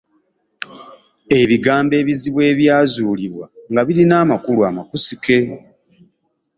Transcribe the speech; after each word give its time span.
Ebigambo 1.39 1.93
ebizibu 2.01 2.39
ebyazuulibwa 2.51 3.45
nga 3.71 3.81
birina 3.87 4.15
amakulu 4.23 4.61
amakusike. 4.69 5.37